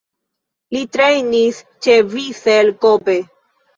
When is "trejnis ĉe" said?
0.95-1.99